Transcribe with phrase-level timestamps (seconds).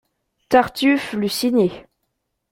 [0.49, 1.85] Tartufe l'eût signé.